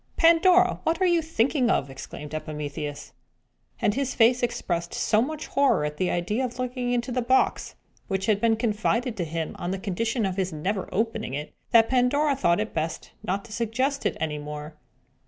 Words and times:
"Pandora, 0.17 0.79
what 0.81 0.99
are 0.99 1.05
you 1.05 1.21
thinking 1.21 1.69
of?" 1.69 1.87
exclaimed 1.91 2.33
Epimetheus. 2.33 3.13
And 3.79 3.93
his 3.93 4.15
face 4.15 4.41
expressed 4.41 4.95
so 4.95 5.21
much 5.21 5.45
horror 5.45 5.85
at 5.85 5.97
the 5.97 6.09
idea 6.09 6.43
of 6.43 6.57
looking 6.57 6.91
into 6.91 7.15
a 7.15 7.21
box, 7.21 7.75
which 8.07 8.25
had 8.25 8.41
been 8.41 8.55
confided 8.55 9.15
to 9.17 9.23
him 9.23 9.55
on 9.59 9.69
the 9.69 9.77
condition 9.77 10.25
of 10.25 10.37
his 10.37 10.51
never 10.51 10.89
opening 10.91 11.35
it, 11.35 11.53
that 11.69 11.87
Pandora 11.87 12.35
thought 12.35 12.59
it 12.59 12.73
best 12.73 13.11
not 13.21 13.45
to 13.45 13.53
suggest 13.53 14.07
it 14.07 14.17
any 14.19 14.39
more. 14.39 14.73